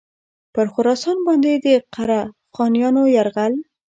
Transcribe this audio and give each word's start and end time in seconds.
پر 0.53 0.65
خراسان 0.73 1.17
باندي 1.25 1.55
د 1.65 1.67
قره 1.93 2.21
خانیانو 2.55 3.03
یرغل. 3.15 3.53